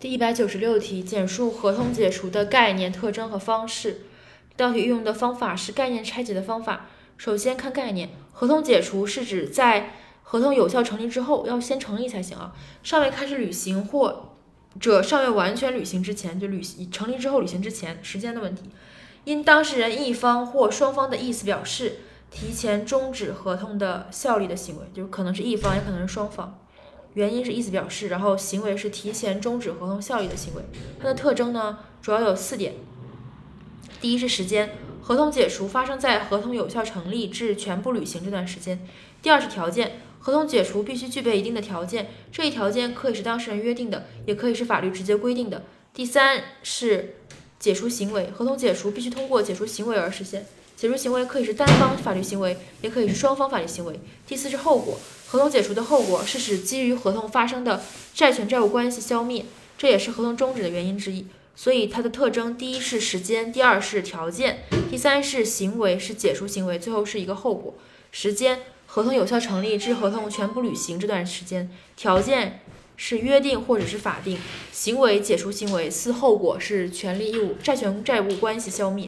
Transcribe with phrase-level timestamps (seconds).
[0.00, 4.00] 第一百九十六题，简述合同解除的概念、特征和方式。
[4.56, 6.86] 这道题运用的方法是概念拆解的方法。
[7.18, 9.92] 首先看概念，合同解除是指在
[10.22, 12.54] 合同有效成立之后，要先成立才行啊。
[12.82, 14.30] 尚未开始履行或
[14.80, 18.70] 者尚未完全履行之前，就履行成立之后履行之前，时间的问题。
[19.24, 21.98] 因当事人一方或双方的意思表示
[22.30, 26.58] 提前终止合同的效力的行为，就是可能是一方，也可能是双方。
[27.14, 30.62] 原因是意思表示，然后行为是提前终止合同效力的行为。
[30.98, 32.74] 它的特征呢，主要有四点。
[34.00, 34.70] 第一是时间，
[35.02, 38.86] 合同解除发生在合同有效成立至全部履行这段时间。
[39.20, 45.64] 第二是条件，合同解除必须具备一定的条件，这一条件可以是当事人约定的，也可以是法律直接规定的。
[45.92, 47.16] 第三是
[47.60, 50.44] 解除行为，合同解除必须通过解除行为而实现。
[50.76, 54.00] 解除行为可以是单方法律行为，也可以是双方法律行为。
[54.26, 57.82] 第四是后果，合同解除的后果是使基于合同发生的
[58.14, 59.44] 债权债务关系消灭，
[59.76, 61.26] 这也是合同终止的原因之一。
[61.54, 67.74] 所以它的特征，第一是时间，第二是条件，第三是行为是解除行为，最后是一个后果。
[68.10, 72.60] 时间，合同有效成立至合同全部履行这段时间；条件
[73.02, 74.36] 是约定或者是法定；
[74.70, 78.98] 行为解除行为，四后果是权利义务债权债务关系消灭。